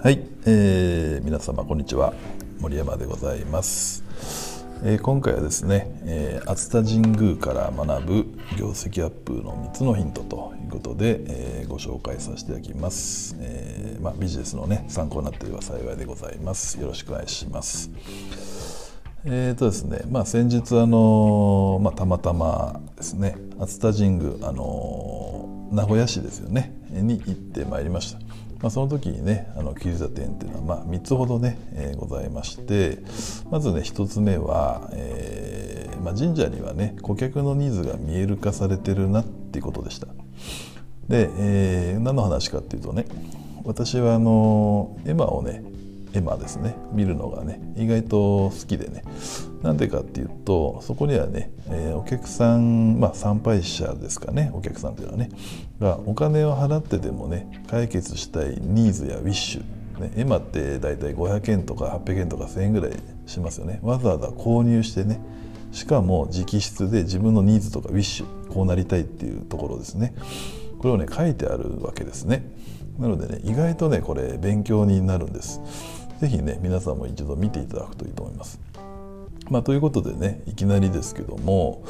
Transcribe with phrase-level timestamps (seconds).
[0.00, 2.14] はい、えー、皆様こんにちは。
[2.60, 4.04] 森山でございます、
[4.84, 8.26] えー今回はですね、えー熱田神宮から学ぶ
[8.56, 16.80] 業績アップの3つのヒントということで、えーご紹介させていただきます、えーまあ、ビジネスのね参考になっていれば幸いでございます。
[16.80, 17.90] よろしくお願いします。
[19.24, 28.20] えーとですねまあ、先日、あのまあ、たまたまですね熱田神宮、あの名古屋市ですよねに行ってまいりました、
[28.60, 32.98] まあ、その時にねあの桐座店っていうのは、まあ、3つほどね、えーございまして
[33.50, 40.06] まずね1つ目は、えーまあ、神社にはね顧客のニーズが見える化されてるなっていうことでした。
[41.08, 43.06] で、えー何の話かっていうとね
[43.64, 45.62] 私はあの絵馬をね
[46.12, 49.02] 絵馬ですね見るのがね意外と好きでね
[49.62, 54.50] なんでかっていうとそこにはね、えーお客さんまあ参拝者ですかね。
[54.54, 55.30] お客さんっていうのはね
[55.80, 62.92] がお金を払ってでもね解決したいニーズやウィッシュ、ね、絵馬って大体500円とか800円とか1000円ぐらい
[63.26, 63.80] しますよね。
[63.82, 65.20] わざわざ購入してね
[65.72, 70.14] しかも直筆で自分のニーズとかウィッシュこうなりたいっていうところですね。
[70.78, 72.48] これをね書いてあるわけですね。
[72.98, 75.60] なのでね意外とねこれ勉強になるんです。
[76.20, 78.60] 是非ね皆さんも一度見ていただくといいと思います。
[79.50, 81.84] まあ、ということでねいきなりですけども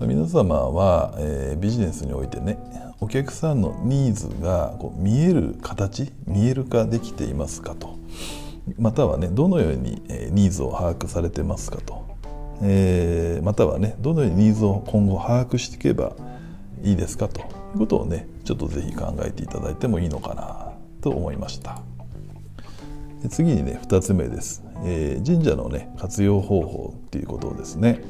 [0.00, 2.58] 皆様は、えービジネスにおいてね
[3.00, 7.98] お客さんのニーズがこう見える形見える化できていますかと
[8.78, 12.04] またはねどのように、えーニーズを把握されてますかと、
[12.62, 16.16] えーまたはねどのようにニーズを今後把握していけば
[16.82, 17.44] いいですかとい
[17.76, 21.93] うことをねちょっとぜひ考えていただいてもいいのかなと思いました。
[23.28, 28.02] 次にね2つ目です、えー神社のね活用方法っていうことですね。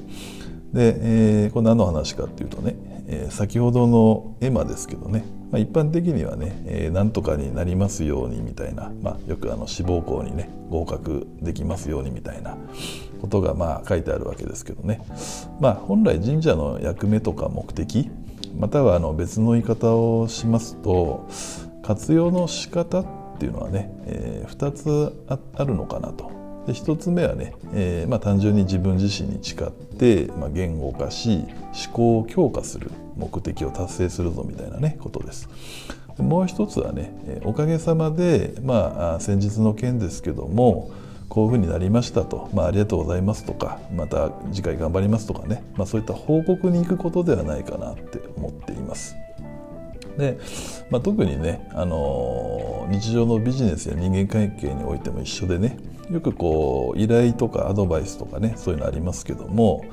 [0.73, 0.97] で、
[1.45, 2.77] えーこれ何の話かっていうとね、
[3.07, 12.57] えー先ほどの絵馬ですけどね、まあ、一般的にはね、えーなんとかになりますようにみたいな、まあ、よくあの志望校にね合格できますようにみたいな
[13.21, 15.01] ことがまあ書いてあるわけですけどね。
[15.61, 18.11] まあ本来神社の役目とか目的
[18.59, 21.29] またはあの別の言い方をしますと
[21.83, 26.31] 活用の仕方っっていうのはね、え2つあるのかなと。
[26.67, 31.45] で1つ目はね、えーまあ、単純に自分自身に誓って、まあ、言語化し
[31.87, 35.49] 思考を強化する目的を達成するぞみたいなねことです。
[36.17, 40.91] でもう一つはねえおかげさまで、まあ、先日の件ですけども
[41.29, 49.17] こういうふうになりましたと、まあ、ありがとうございますとかまた次回頑張りますとかね、まあ、そういった報告に行くことではないかなって思っています。
[50.17, 50.39] で、
[50.91, 52.54] まあ、特にね、あの
[52.91, 55.79] 日常のビジネスや人間関係においても一緒でね
[56.11, 59.85] よくこう依頼とかアドバイスとかねそういうのありますけども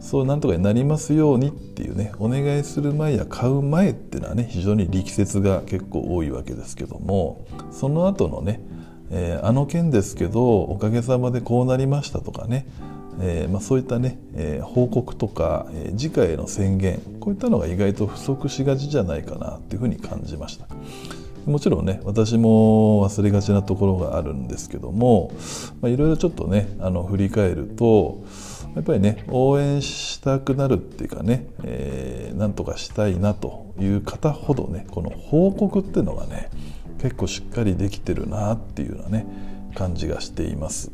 [0.00, 8.60] そうなんとかになりますようにっていうねお願いする前や買う前っていうのはね非常に力説が結構多いわけですけどもその後のね、
[9.10, 12.66] えーあの件ですけどおかげさまでこうなりましたとかね
[13.22, 20.66] えーまあ、そういったね、えー報告とか、えー次回への宣言こういったのが意外と不足しがちじゃないかなっていうふうに感じました。
[21.46, 25.32] もちろんね私も忘れがちなところがあるんですけども
[25.82, 28.24] いろいろちょっとねあの振り返ると
[28.74, 36.48] やっぱりね応援したくなるっていうかね、えーなんとかしたいなという方ほどねこの報告っていうのがね
[36.98, 39.26] 結構しっかりできてるなっていうようなね
[39.74, 40.90] 感じがしています。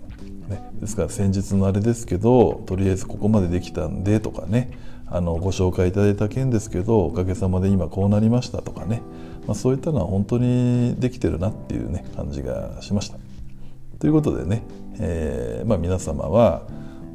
[0.48, 4.70] ね、ですから先日のあれですけどとりあえずここまでできたんでとかね
[5.08, 9.02] あのご紹介いただいた件ですけどおかげさまで今こうなりましたとかね、
[9.46, 13.18] まあ、そういったのは本当にできてるなっていうね感じがしました。
[13.98, 14.62] ということでね、
[14.98, 16.62] えーまあ、皆様は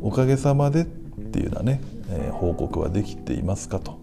[0.02, 4.00] おかげさまでっていうようなね、えー報告はできていますかと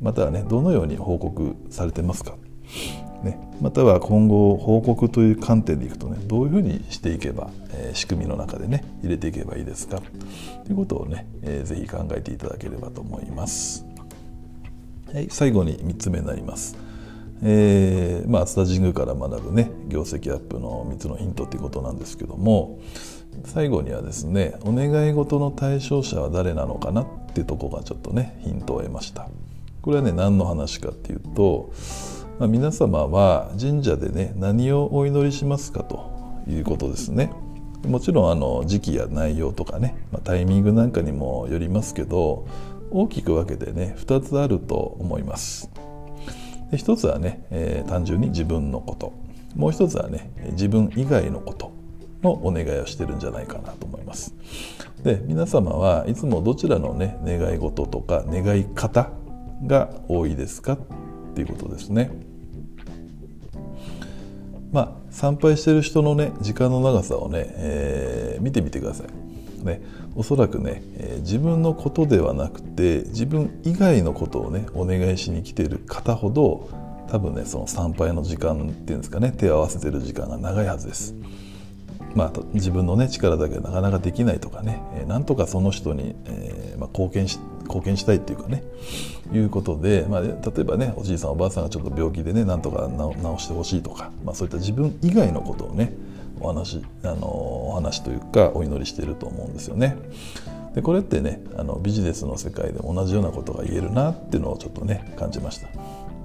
[0.00, 2.34] またはねどのように報告されてますか
[3.24, 10.00] ね、または今後報告という観点でいくとねどういうふうにしていけば、えー仕組みの中でね入れていけばいいですか？
[10.64, 13.84] ということをね、えーぜひ考えていただければと思います。
[15.12, 16.76] はい、最後に3つ目になります。
[17.42, 22.78] えーまあ、熱田神宮から学ぶね業績アップの3つのヒントということなんですけども
[23.44, 29.28] 最後にはですねお願い事の対象者は誰なのかなっていうとこがちょっとねヒントを得ました。
[29.82, 31.70] これはね何の話かっていうと、
[32.38, 37.30] まあ、皆様は神社でね何をお祈りしますかということですね。
[37.86, 42.46] もちろんあの時期や内容とかね、まあ、タイミングなんかにもよりますけど
[42.90, 45.70] 大きく分けてね2つあると思います。
[46.70, 49.12] で一つはね、えー単純に自分のこと
[49.54, 51.72] もう一つはね自分以外のこと
[52.22, 54.34] のお願いをしてるんじゃないかなと思います。
[55.04, 59.10] で皆様はいつもどちらのね願い事とか願い方
[59.66, 60.78] が多いですか
[61.34, 62.12] っていうことですね。
[64.70, 69.64] まあ、参拝してる人のね時間の長さをね、えー、見てみてください。
[69.64, 69.82] ね、
[70.14, 76.68] おそらくね、えー、自分のことではなくて自分以外のことをねお願いしに来ている方ほど
[77.08, 81.14] 多分ねその参拝の時間っていうんですかね手を合わせてる時間が長いはずです。
[82.14, 88.62] まあ、自分の、ね、力だけなかなかできないとかね、えー、なんとかその人に、えーまあ、貢献し貢献したいっていうかね
[89.32, 95.92] いうことで、まあ、例えばねおじいさんおばあさんがちょっと病気でねなんとか治してほしいとか、まあ、そういった自分以外のことをね
[96.40, 99.96] お話あのお話というかお祈りしていると思うんですよね。
[100.74, 105.68] でこれってねあのビジネスの世界でも同じようなことが言えるなっていうのをちょっとね感じました。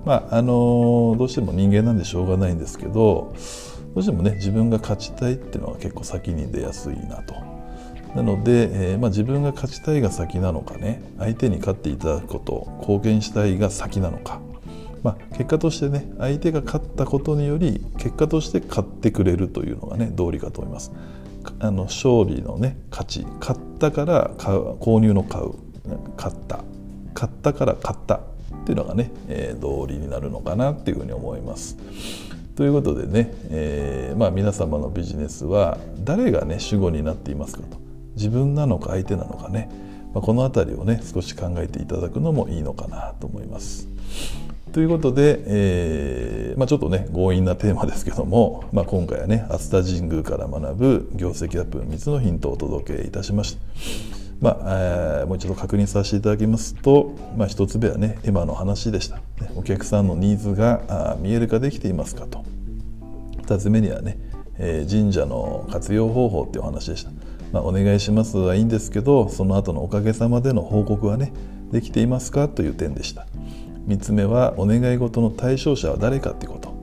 [0.06, 3.34] まああのどうしても人間なんでしょうがないんですけど
[3.94, 7.49] どうしてもね自分が勝ちたいっていうのは結構先に出やすいなと。
[8.16, 11.02] なので、えー、まあ、自分が勝ちたいが先なのかね。
[11.20, 14.42] 相手に勝っていただくこと貢献したいが先なのか、
[15.04, 20.92] まあ、結果としてね相手が勝ったことにより結果として勝ってくれるというのがね道理かと思います。
[21.60, 23.26] あの勝利のね価値。
[23.40, 25.54] 勝ったから買う購入の買う。
[26.18, 26.64] 買った。
[27.14, 28.16] 買ったから買った。
[28.16, 31.78] っていうのがね、えー、道理になるのかなっていうふうに思います。
[32.56, 37.89] ということでね、えー、まあ、皆様のビジネスは誰がね主語になっていますかと。
[38.20, 39.70] 自分なのか相手なのかね、
[40.14, 43.88] まあ、この辺りをね少し考えていただくのもいいのかなと思います。
[44.74, 54.20] ということで、えーまあ、ちょっとね強引なテーマですけども、まあ、今回はね熱田神宮から学ぶ業績アップ3つのヒントをお届けいたしました。
[54.42, 59.22] まあえー、もう一度確認させていただきますと、まあ、1つ目はねエマの話でした、ね、
[59.56, 62.46] お客さんのニーズが見える化できていますかと
[63.44, 64.18] 2つ目にはね、
[64.58, 67.12] えー、神社の活用方法っていうお話でした、
[67.52, 71.34] まあ、お願いしますはいいんですけどその後のおかげさまでの報告はね
[71.72, 73.28] できていますかという点でした
[73.88, 76.74] 3つ目はお願い事の対象者は誰かっていうこと、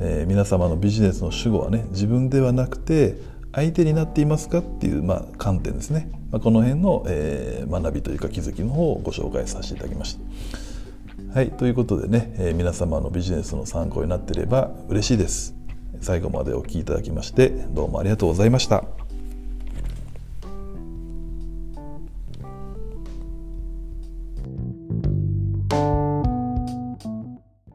[0.00, 3.16] えー、皆様のビジネスの主語はね自分ではなくて
[3.52, 10.20] 相手になっていますかっていう、まあ、観点ですね、まあ、この辺の、えー、学びというか気づきの方をご紹介させていただきました。
[11.34, 15.54] はいということでね、えー、皆様のビジネスの参考になっていれば嬉しいです。
[16.00, 19.05] 最後までお聴きいただきましてどうもありがとうございました。